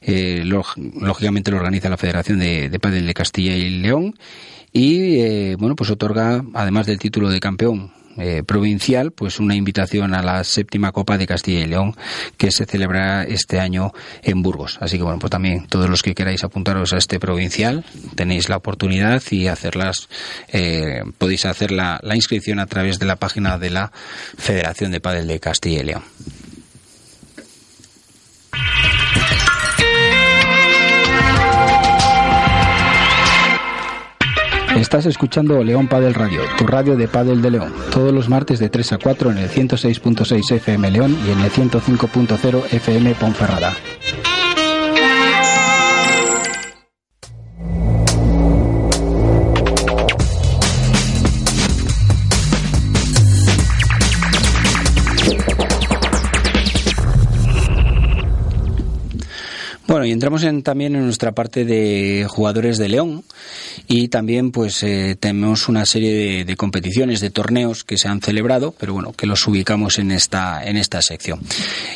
[0.00, 4.14] Eh, lógicamente lo organiza la Federación de, de Padel de Castilla y León.
[4.72, 10.14] Y eh, bueno, pues otorga, además del título de campeón eh, provincial, pues una invitación
[10.14, 11.94] a la séptima Copa de Castilla y León
[12.36, 14.78] que se celebrará este año en Burgos.
[14.80, 18.56] Así que bueno, pues también todos los que queráis apuntaros a este provincial tenéis la
[18.56, 20.08] oportunidad y hacerlas,
[20.48, 23.92] eh, podéis hacer la, la inscripción a través de la página de la
[24.36, 26.02] Federación de Padel de Castilla y León.
[34.78, 38.68] Estás escuchando León Padel Radio, tu radio de Padel de León, todos los martes de
[38.68, 43.74] 3 a 4 en el 106.6 FM León y en el 105.0 FM Ponferrada.
[60.08, 63.24] Y entramos en, también en nuestra parte de jugadores de León
[63.86, 68.74] y también pues eh, tenemos una serie de, competiciones, de torneos que se han celebrado,
[68.78, 71.40] pero bueno, que los ubicamos en esta, en esta sección.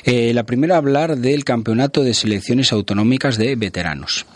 [0.04, 4.26] Eh, la primera hablar del campeonato de selecciones autonómicas de veteranos.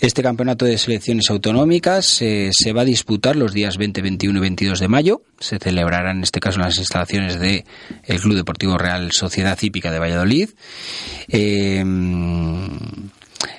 [0.00, 4.42] Este campeonato de selecciones autonómicas eh, se va a disputar los días 20, 21 y
[4.42, 5.22] 22 de mayo.
[5.38, 7.62] Se celebrará en este caso en las instalaciones del
[8.20, 10.50] Club Deportivo Real Sociedad Hípica de Valladolid.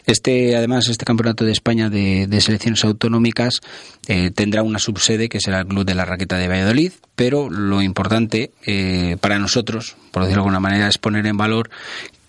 [0.05, 3.61] Este, además, este campeonato de España de, selecciones autonómicas
[4.07, 7.81] eh, tendrá una subsede que será el Club de la Raqueta de Valladolid, pero lo
[7.81, 11.69] importante eh, para nosotros, por decirlo de alguna manera, es poner en valor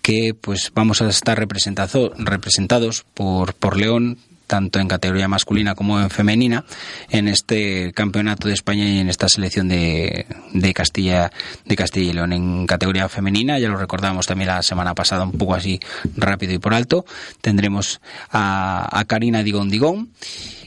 [0.01, 6.09] que pues vamos a estar representados por, por León, tanto en categoría masculina como en
[6.09, 6.65] femenina,
[7.09, 11.31] en este campeonato de España y en esta selección de, de Castilla
[11.65, 12.33] de Castilla y León.
[12.33, 15.79] En categoría femenina, ya lo recordamos también la semana pasada, un poco así
[16.15, 17.05] rápido y por alto,
[17.41, 20.09] tendremos a, Karina Digón Digón.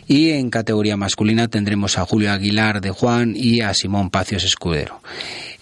[0.06, 5.00] Y en categoría masculina tendremos a Julio Aguilar de Juan y a Simón Pacios Escudero.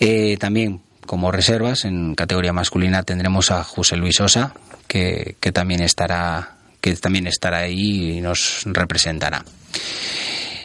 [0.00, 4.54] Eh, también como reservas en categoría masculina tendremos a José Luis Sosa,
[4.86, 9.44] que también estará que también estará ahí y nos representará.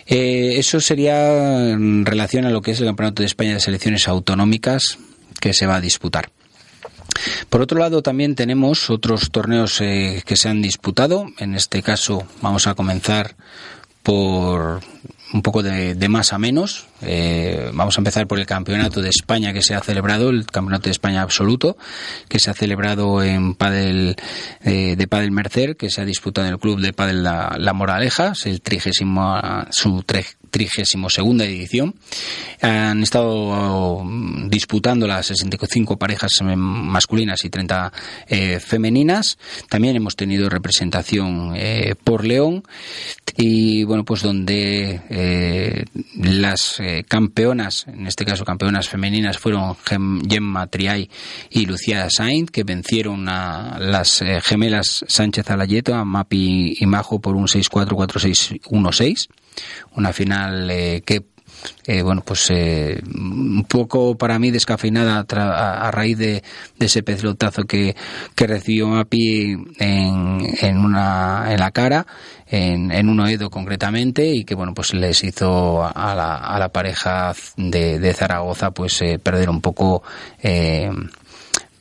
[0.06, 4.08] Eh, eso sería en relación a lo que es el Campeonato de España de Selecciones
[4.08, 4.98] Autonómicas
[5.40, 6.30] que se va a disputar.
[7.50, 11.28] Por otro lado, también tenemos otros torneos eh, que se han disputado.
[11.38, 13.36] En este caso, vamos a comenzar
[14.02, 14.82] por
[15.34, 16.86] un poco de, más a menos.
[17.02, 20.86] Eh, vamos a empezar por el Campeonato de España que se ha celebrado, el Campeonato
[20.86, 21.76] de España absoluto,
[22.30, 24.16] que se ha celebrado en Padel,
[24.62, 28.34] eh, de Padel Mercer, que se ha disputado en el Club de Padel La, Moraleja,
[28.34, 30.04] es el trigésimo, su
[30.54, 31.96] trigésimo segunda edición.
[32.62, 34.06] Han estado
[34.48, 37.92] disputando las 65 parejas masculinas y 30
[38.28, 39.40] eh, femeninas.
[39.68, 41.56] También hemos tenido representación
[42.04, 42.64] por León
[43.36, 45.86] y bueno, pues donde eh,
[46.16, 49.76] las eh, campeonas, en este caso campeonas femeninas, fueron
[50.30, 51.10] Gemma Triay
[51.50, 57.20] y Lucía Sainz, que vencieron a las eh, gemelas Sánchez Alayeto, a Mapi y Majo
[57.20, 59.30] por un 6-4-4-6-1-6.
[59.96, 60.68] Una final
[61.06, 61.26] que
[61.86, 66.44] eh, bueno, pues eh, un poco para mí descafeinada a, raíz de,
[66.80, 67.96] ese pelotazo que,
[68.36, 72.06] que recibió Mapi en, en, una, en la cara,
[72.48, 76.70] en, en un oído concretamente, y que bueno, pues les hizo a la, a la
[76.70, 80.04] pareja de, de Zaragoza pues eh, perder un poco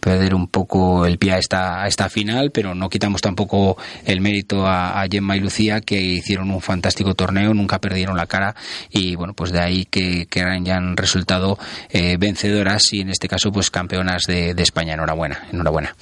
[0.02, 4.20] perder un poco el pie a esta, a esta final, pero no quitamos tampoco el
[4.20, 8.56] mérito a, a, Gemma y Lucía que hicieron un fantástico torneo, nunca perdieron la cara
[8.90, 11.56] y bueno, pues de ahí que, que hayan resultado
[11.90, 14.94] eh, vencedoras y en este caso pues campeonas de, de, España.
[14.94, 15.94] Enhorabuena, enhorabuena.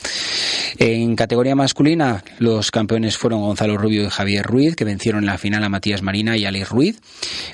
[0.79, 5.37] En categoría masculina, los campeones fueron Gonzalo Rubio y Javier Ruiz, que vencieron en la
[5.37, 7.01] final a Matías Marina y Alex Ruiz.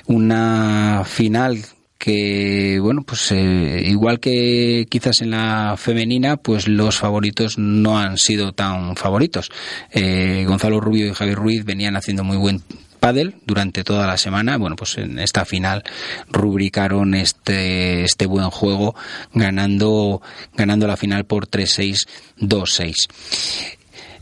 [0.05, 1.59] Una final
[1.97, 8.17] que bueno pues eh, igual que quizás en la femenina pues los favoritos no han
[8.17, 9.51] sido tan favoritos.
[9.91, 12.61] Eh, Gonzalo Rubio y Javier Ruiz venían haciendo muy buen
[12.99, 14.57] pádel durante toda la semana.
[14.57, 15.83] Bueno pues en esta final
[16.29, 18.95] rubricaron este este buen juego
[19.33, 20.21] ganando
[20.55, 22.07] ganando la final por 3-6
[22.39, 22.93] 2-6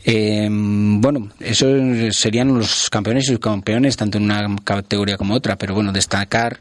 [0.08, 5.56] eh, bueno, esos serían los campeones y los campeones, tanto en una categoría como otra,
[5.56, 6.60] pero bueno, destacar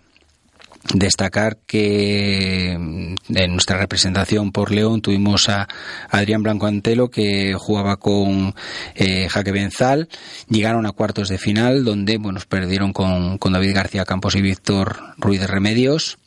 [0.94, 5.68] destacar que en nuestra representación por León tuvimos a
[6.10, 8.54] Adrián Blanco Antelo que jugaba con
[8.96, 10.10] eh, Jaque Benzal.
[10.50, 14.98] Llegaron a cuartos de final donde bueno perdieron con, con David García Campos y Víctor
[15.18, 16.18] Ruiz de Remedios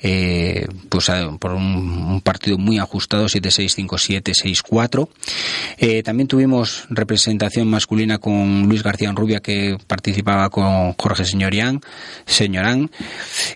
[0.00, 5.08] eh, pues por un, partido muy ajustado 7-6, 5-7, 6-4.
[5.78, 11.80] Eh, también tuvimos representación masculina con Luis García Rubia que participaba con Jorge Señorián,
[12.26, 12.90] Señorán.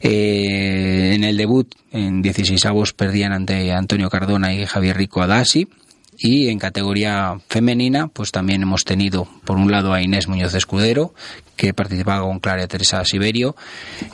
[0.01, 5.69] Eh, en el debut en 16 avos perdían ante Antonio Cardona y Javier Rico Adasi
[6.23, 10.59] y en categoría femenina pues también hemos tenido por un lado a Inés Muñoz de
[10.59, 11.15] Escudero
[11.57, 13.57] que participaba con Clara Teresa Siberio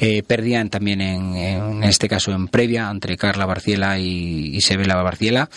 [0.01, 5.49] eh, perdían también en, este caso en previa entre Carla Barciela y Isabela Barciela.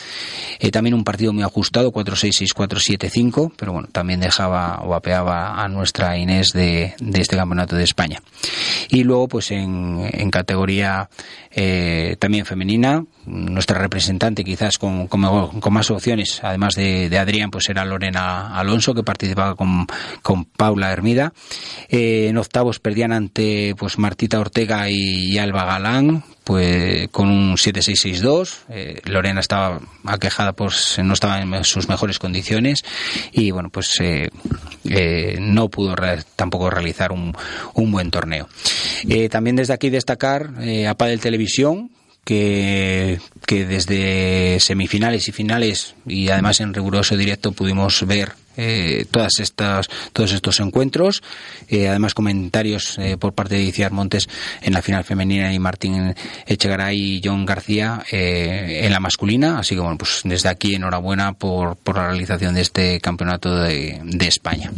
[0.59, 5.63] Eh, también un partido muy ajustado 4-6, 6-4, 7-5 pero bueno también dejaba o apeaba
[5.63, 8.21] a nuestra Inés de, de este campeonato de España.
[8.89, 11.09] Y luego pues en, en categoría
[11.49, 17.85] eh, también femenina nuestra representante quizás con, con más opciones además de, Adrián, pues era
[17.85, 19.87] Lorena Alonso, que participaba con,
[20.21, 21.33] con Paula Hermida.
[21.89, 28.53] Eh, en octavos perdían ante pues Martita Ortega y, Alba Galán, pues con un 7-6-6-2.
[28.69, 32.83] Eh, Lorena estaba aquejada, pues no estaba en sus mejores condiciones
[33.31, 34.29] y bueno, pues eh,
[35.39, 35.95] no pudo
[36.35, 37.35] tampoco realizar un,
[37.73, 38.47] un buen torneo.
[39.29, 40.51] también desde aquí destacar
[40.87, 41.91] a Padel Televisión,
[42.23, 49.39] que, que, desde semifinales y finales y además en riguroso directo pudimos ver eh, todas
[49.39, 51.23] estas, todos estos encuentros.
[51.69, 54.27] Eh, además, comentarios eh, por parte de Iciar Montes
[54.61, 56.13] en la final femenina y Martín
[56.45, 59.59] Echegaray y John García en la masculina.
[59.59, 64.01] Así que, bueno, pues desde aquí enhorabuena por, por la realización de este campeonato de,
[64.03, 64.71] de España.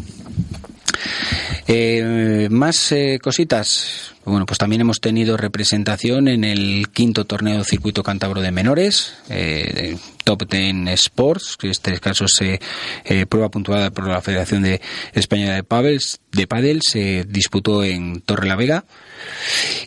[2.50, 4.14] Más cositas.
[4.26, 9.98] Bueno, pues también hemos tenido representación en el quinto torneo circuito cántabro de menores, eh,
[10.24, 12.62] Top Ten Sports, que en este caso se
[13.04, 14.80] eh, prueba puntuada por la Federación de
[15.14, 18.86] España de Padels, de Padel, se disputó en Torre la Vega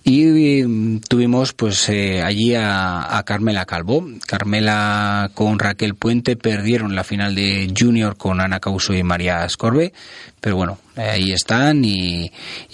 [0.04, 4.06] y mm, tuvimos pues eh, allí a, Carmela Calvo.
[4.26, 9.92] Carmela con Raquel Puente perdieron la final de Junior con Ana Causo y María Escorbe,
[10.40, 12.30] pero bueno, ahí están y,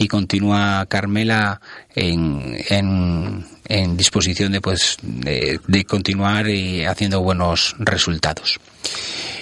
[0.08, 1.60] continúa Carmela
[1.94, 8.58] en, en, en disposición de, pues, de, continuar y haciendo buenos resultados.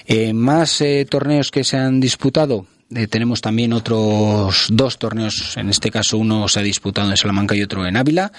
[0.06, 2.66] Eh, más eh, torneos que se han disputado.
[2.94, 7.54] Eh, tenemos también otros dos torneos, en este caso uno se ha disputado en Salamanca
[7.54, 8.32] y otro en Ávila.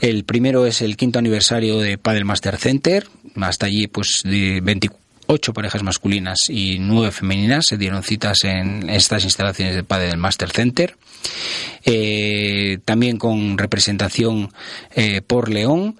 [0.00, 3.06] El primero es el quinto aniversario de Padel Master Center.
[3.36, 8.88] Hasta allí, pues, de 24 ocho parejas masculinas y nueve femeninas se dieron citas en
[8.90, 10.96] estas instalaciones de padre del Master Center.
[11.86, 14.50] Eh, también con representación
[14.94, 15.96] eh, por León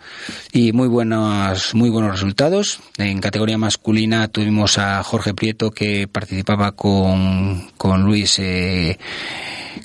[0.52, 2.80] y muy buenos, muy buenos resultados.
[2.98, 8.98] En categoría masculina tuvimos a Jorge Prieto que participaba con, con Luis, eh,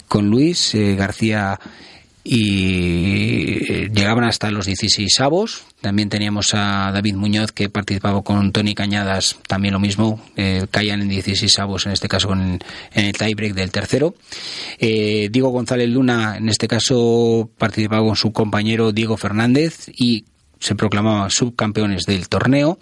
[0.07, 1.59] con Luis García
[2.31, 5.63] y eh, llegaban hasta los 16 avos.
[5.81, 11.01] También teníamos a David Muñoz que participaba con Tony Cañadas, también lo mismo, eh, caían
[11.01, 14.13] en 16 avos, en este caso con en el tiebreak del tercero.
[14.77, 20.25] Eh, Diego González Luna, en este caso, participaba con su compañero Diego Fernández y
[20.59, 22.77] se proclamaban subcampeones del torneo.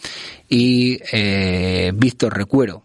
[0.50, 1.00] Y
[1.94, 2.84] Víctor Recuero,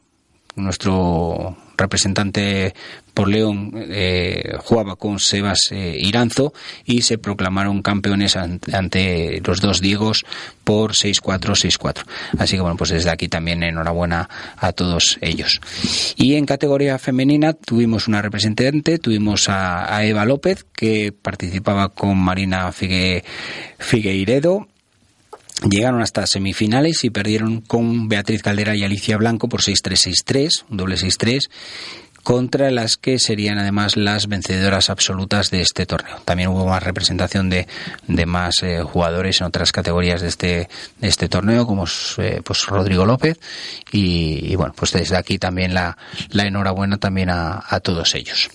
[0.55, 2.75] nuestro representante
[3.15, 6.53] por León eh, jugaba con Sebas eh, Iranzo
[6.85, 10.25] y se proclamaron campeones ante, los dos Diegos
[10.65, 12.05] por 6-4, 6-4.
[12.39, 15.61] Así que bueno, pues desde aquí también enhorabuena a todos ellos.
[16.17, 22.73] Y en categoría femenina tuvimos una representante, tuvimos a, Eva López que participaba con Marina
[22.73, 23.25] Figue,
[23.79, 24.67] Figueiredo
[25.69, 30.97] Llegaron hasta semifinales y perdieron con Beatriz Caldera y Alicia Blanco por 6-3-6-3, un doble
[30.97, 31.49] 6-3,
[32.23, 36.21] contra las que serían además las vencedoras absolutas de este torneo.
[36.25, 37.67] También hubo más representación de,
[38.07, 40.69] de más eh, jugadores en otras categorías de este,
[40.99, 41.85] de este torneo, como
[42.19, 43.39] eh, pues Rodrigo López,
[43.91, 45.97] y, bueno, pues desde aquí también la,
[46.31, 48.51] la enhorabuena también a, a, todos ellos.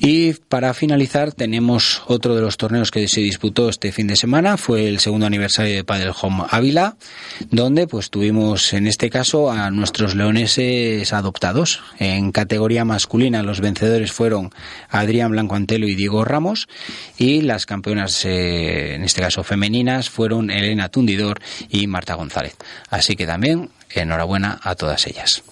[0.00, 4.56] Y para finalizar tenemos otro de los torneos que se disputó este fin de semana,
[4.56, 6.96] fue el segundo aniversario de Padel Home Ávila,
[7.50, 14.12] donde pues tuvimos en este caso a nuestros leoneses adoptados en categoría masculina los vencedores
[14.12, 14.50] fueron
[14.88, 16.68] Adrián Blanco Antelo y Diego Ramos
[17.16, 22.56] y las campeonas, eh, en este caso femeninas, fueron Elena Tundidor y Marta González.
[22.90, 25.42] Así que también enhorabuena a todas ellas.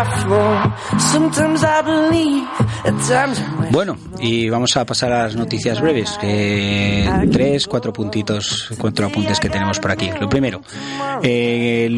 [0.00, 0.89] my floor
[3.70, 6.18] Bueno, y vamos a pasar a las noticias breves.
[7.32, 10.10] tres, cuatro puntitos, cuatro apuntes que tenemos por aquí.
[10.20, 10.60] Lo primero,
[11.22, 11.88] eh,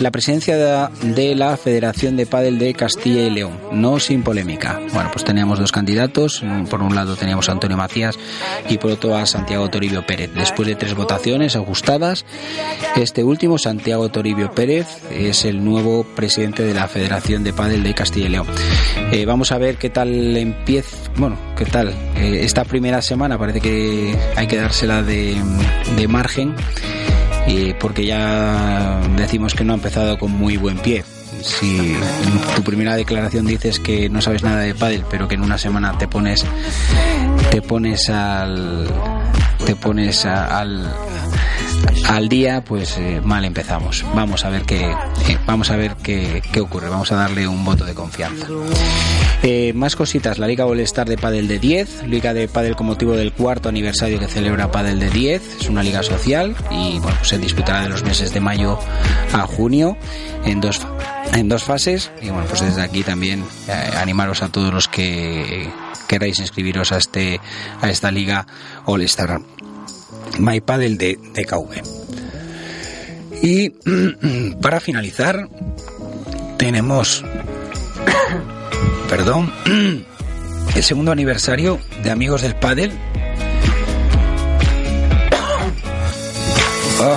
[0.00, 4.80] la presencia de, la Federación de Padel de Castilla y León, no sin polémica.
[4.92, 6.42] Bueno, pues teníamos dos candidatos.
[6.68, 8.18] Por un lado teníamos a Antonio Macías
[8.68, 10.30] y por otro a Santiago Toribio Pérez.
[10.34, 12.24] Después de tres votaciones ajustadas,
[12.96, 17.94] este último, Santiago Toribio Pérez, es el nuevo presidente de la Federación de Padel de
[17.94, 18.47] Castilla y León.
[19.12, 21.88] Eh, vamos a ver qué tal empieza, bueno, qué tal.
[22.16, 25.36] Eh, esta primera semana parece que hay que dársela de,
[25.96, 26.54] de margen,
[27.46, 31.04] y porque ya decimos que no ha empezado con muy buen pie.
[31.40, 31.96] Si
[32.56, 35.96] tu primera declaración dices que no sabes nada de pádel, pero que en una semana
[35.96, 36.44] te pones
[37.50, 38.88] te pones al
[39.64, 40.92] te pones al
[42.08, 44.04] al día, pues eh, mal empezamos.
[44.14, 46.88] Vamos a ver qué, eh, vamos a ver qué, qué, ocurre.
[46.88, 48.46] Vamos a darle un voto de confianza.
[49.42, 50.38] Eh, más cositas.
[50.38, 53.68] La Liga All Star de Padel de 10, Liga de Padel con motivo del cuarto
[53.68, 55.60] aniversario que celebra Padel de 10.
[55.60, 58.78] Es una liga social y bueno, pues se disputará de los meses de mayo
[59.32, 59.96] a junio
[60.44, 60.80] en dos
[61.34, 63.44] en dos fases y bueno pues desde aquí también
[63.96, 65.68] animaros a todos los que
[66.06, 67.40] queráis inscribiros a este
[67.82, 68.46] a esta liga
[68.86, 69.40] All Star
[70.38, 71.82] MyPadel de, de KV.
[73.42, 73.70] Y
[74.62, 75.48] para finalizar,
[76.56, 77.24] tenemos,
[79.08, 79.52] perdón,
[80.74, 82.92] el segundo aniversario de Amigos del Padel.
[87.00, 87.16] Oh.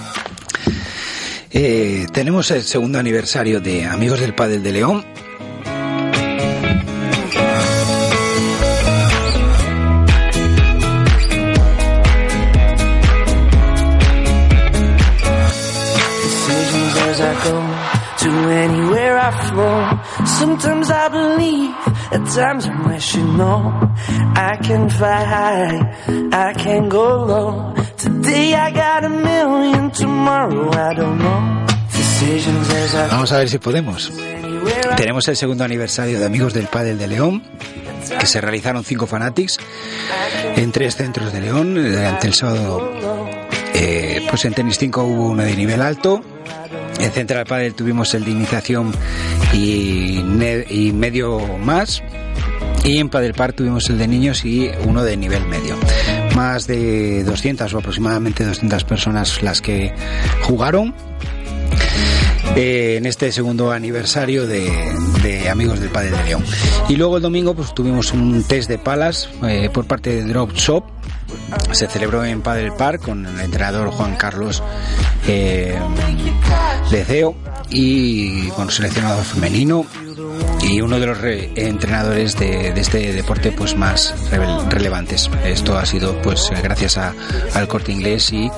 [1.53, 5.05] eh, tenemos el segundo aniversario de Amigos del Padel de León
[20.25, 21.75] Sometimes I believe,
[22.11, 23.93] at times I wish you know.
[24.35, 27.80] I can fly high, I can go low.
[33.11, 34.11] Vamos a ver si podemos.
[34.95, 37.43] Tenemos el segundo aniversario de Amigos del Padel de León,
[38.19, 39.57] que se realizaron cinco fanatics
[40.55, 41.75] en tres centros de León.
[41.75, 42.91] Durante el sábado,
[43.73, 46.23] eh, pues en Tenis 5 hubo uno de nivel alto,
[46.99, 48.93] en Central Padel tuvimos el de iniciación
[49.53, 50.19] y,
[50.69, 52.03] y medio más.
[52.83, 55.75] Y en Padel Park tuvimos el de niños y uno de nivel medio.
[56.41, 59.93] Más de 200 o aproximadamente 200 personas las que
[60.41, 60.91] jugaron
[62.55, 66.43] eh, en este segundo aniversario de, Amigos del Padre de León.
[66.89, 70.53] Y luego el domingo pues tuvimos un test de palas eh, por parte de Drop
[70.55, 70.83] Shop.
[71.71, 74.61] Se celebró en Padre Park con el entrenador Juan Carlos
[75.27, 75.79] eh,
[76.91, 77.35] Leceo
[77.69, 79.85] y bueno, seleccionado femenino
[80.61, 81.17] y uno de los
[81.55, 84.13] entrenadores de, este deporte pues más
[84.69, 85.29] relevantes.
[85.43, 87.13] Esto ha sido pues gracias a,
[87.53, 88.51] al corte inglés y,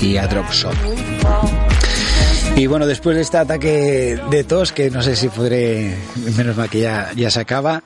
[0.00, 0.74] y a Drop Shop.
[2.56, 5.96] Y bueno, después de este ataque de tos, que no sé si podré,
[6.36, 7.82] menos mal que ya, ya se acaba,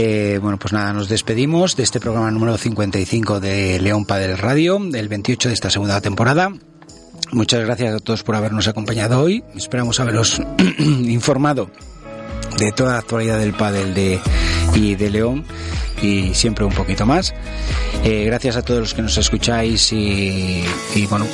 [0.00, 4.78] eh, bueno, pues nada, nos despedimos de este programa número 55 de León Padre Radio,
[4.78, 6.52] del 28 de esta segunda temporada.
[7.32, 9.42] Muchas gracias a todos por habernos acompañado hoy.
[9.56, 10.40] Esperamos haberos
[10.78, 11.68] informado
[12.58, 14.20] de toda la actualidad del pádel de,
[14.74, 15.44] y de León
[16.02, 17.34] y siempre un poquito más.
[18.04, 20.64] Eh, gracias a todos los que nos escucháis y,
[21.08, 21.26] bueno,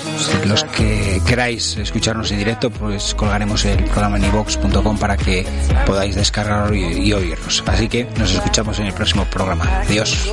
[0.46, 5.44] los que queráis escucharnos en directo, pues colgaremos el programa en ivox.com para que
[5.86, 7.62] podáis descargarlo y, oírnos.
[7.66, 9.80] Así que nos escuchamos en el próximo programa.
[9.80, 10.30] Adiós.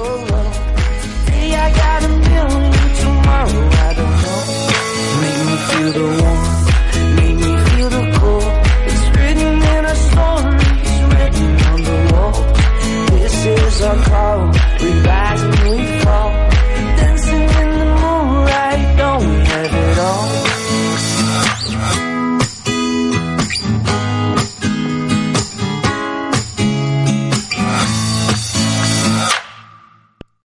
[13.83, 14.53] a cold
[15.03, 15.30] back.